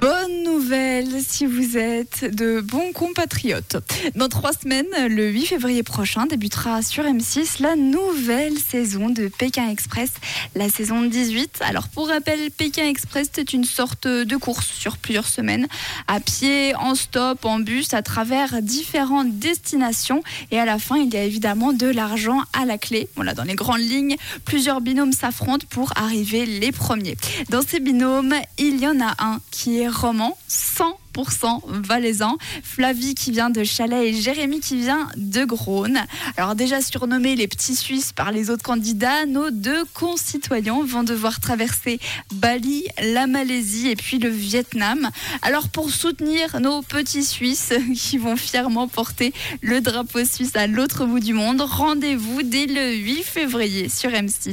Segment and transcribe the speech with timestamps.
[0.00, 3.76] Bonne nouvelle si vous êtes de bons compatriotes.
[4.16, 9.68] Dans trois semaines, le 8 février prochain, débutera sur M6 la nouvelle saison de Pékin
[9.68, 10.10] Express,
[10.54, 11.60] la saison 18.
[11.60, 15.66] Alors pour rappel, Pékin Express c'est une sorte de course sur plusieurs semaines,
[16.08, 20.22] à pied, en stop, en bus, à travers différentes destinations.
[20.50, 23.08] Et à la fin, il y a évidemment de l'argent à la clé.
[23.16, 27.16] Voilà, dans les grandes lignes, plusieurs binômes s'affrontent pour arriver les premiers.
[27.48, 30.36] Dans ces binômes, il y en a un qui est roman
[31.14, 32.36] 100% valaisan.
[32.62, 36.00] Flavie qui vient de Chalais et Jérémy qui vient de Grône.
[36.36, 41.40] Alors déjà surnommés les petits Suisses par les autres candidats, nos deux concitoyens vont devoir
[41.40, 41.98] traverser
[42.34, 45.10] Bali, la Malaisie et puis le Vietnam.
[45.42, 49.32] Alors pour soutenir nos petits Suisses qui vont fièrement porter
[49.62, 54.48] le drapeau suisse à l'autre bout du monde, rendez-vous dès le 8 février sur M6.